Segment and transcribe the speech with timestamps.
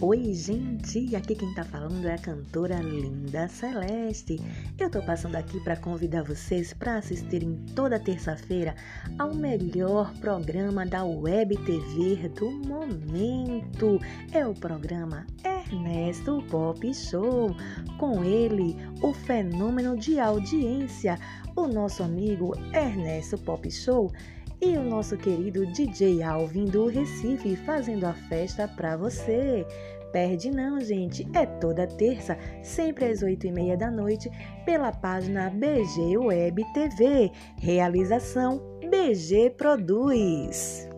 [0.00, 1.16] Oi, gente!
[1.16, 4.40] Aqui quem tá falando é a cantora Linda Celeste.
[4.78, 8.76] Eu tô passando aqui para convidar vocês para assistirem toda terça-feira
[9.18, 13.98] ao melhor programa da Web TV do momento.
[14.30, 17.56] É o programa Ernesto Pop Show.
[17.98, 21.18] Com ele, o fenômeno de audiência,
[21.56, 24.12] o nosso amigo Ernesto Pop Show
[24.60, 29.66] e o nosso querido DJ Alvin do Recife fazendo a festa pra você.
[30.12, 31.26] Perde não, gente.
[31.34, 34.30] É toda terça, sempre às oito e meia da noite,
[34.64, 37.30] pela página BG Web TV.
[37.58, 40.88] Realização BG Produz.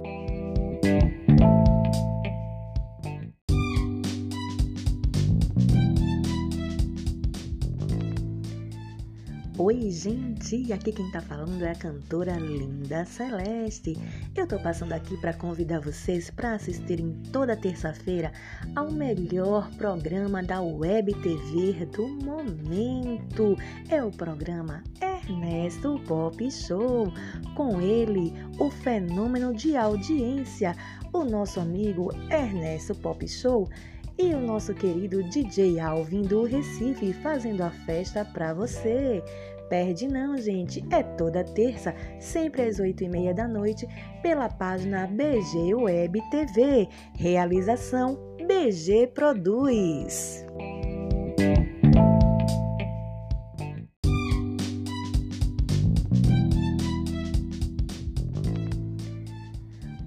[9.63, 10.73] Oi, gente!
[10.73, 13.95] Aqui quem tá falando é a cantora Linda Celeste.
[14.35, 18.33] Eu tô passando aqui para convidar vocês para assistirem toda terça-feira
[18.75, 23.55] ao melhor programa da Web TV do momento.
[23.91, 27.13] É o programa Ernesto Pop Show.
[27.55, 30.75] Com ele, o fenômeno de audiência,
[31.13, 33.69] o nosso amigo Ernesto Pop Show
[34.21, 39.23] e o nosso querido DJ Alvin do Recife fazendo a festa pra você.
[39.71, 40.85] Perde não, gente.
[40.91, 43.87] É toda terça, sempre às oito e meia da noite,
[44.21, 46.87] pela página BG Web TV.
[47.17, 50.45] Realização BG Produz.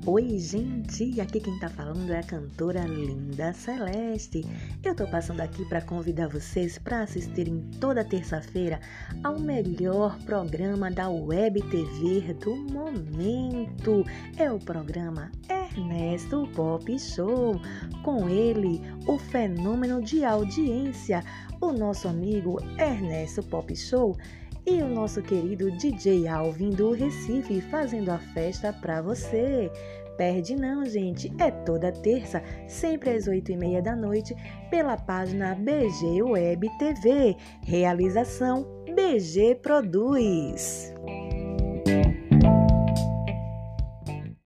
[0.06, 1.22] Oi, gente!
[1.22, 4.46] Aqui quem tá falando é a cantora Linda Celeste.
[4.84, 8.82] Eu tô passando aqui para convidar vocês para assistirem toda terça-feira
[9.24, 14.04] ao melhor programa da Web TV do momento.
[14.36, 17.62] É o programa Ernesto Pop Show.
[18.04, 21.24] Com ele, o fenômeno de audiência,
[21.62, 24.18] o nosso amigo Ernesto Pop Show
[24.66, 29.72] e o nosso querido DJ Alvin do Recife fazendo a festa pra você.
[30.18, 31.32] Perde não, gente.
[31.40, 34.36] É toda terça, sempre às oito e meia da noite,
[34.70, 37.36] pela página BG Web TV.
[37.64, 40.94] Realização BG Produz.